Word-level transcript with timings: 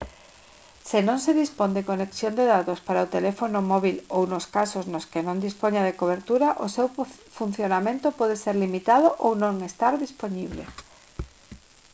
se 0.89 0.99
non 1.07 1.17
se 1.25 1.31
dispón 1.41 1.69
de 1.73 1.87
conexión 1.91 2.33
de 2.35 2.45
datos 2.55 2.79
para 2.87 3.05
o 3.05 3.11
teléfono 3.15 3.59
móbil 3.71 3.95
ou 4.15 4.21
nos 4.31 4.45
casos 4.57 4.85
nos 4.93 5.05
que 5.11 5.25
non 5.27 5.43
dispoña 5.47 5.85
de 5.87 5.97
cobertura 6.01 6.47
o 6.65 6.67
seu 6.75 6.87
funcionamento 7.39 8.07
pode 8.19 8.35
ser 8.43 8.55
limitado 8.63 9.07
ou 9.25 9.31
non 9.43 9.55
estar 9.69 9.93
dispoñible 10.05 10.63